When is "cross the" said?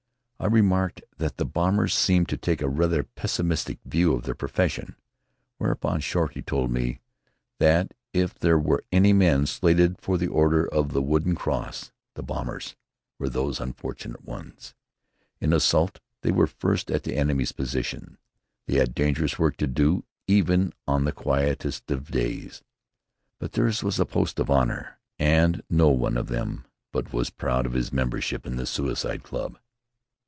11.35-12.23